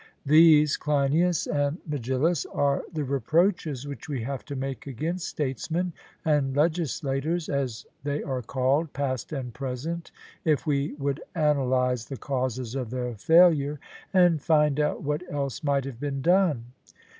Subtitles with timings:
[0.25, 5.93] These, Cleinias and Megillus, are the reproaches which we have to make against statesmen
[6.25, 10.09] and legislators, as they are called, past and present,
[10.43, 13.79] if we would analyse the causes of their failure,
[14.11, 16.63] and find out what else might have been done.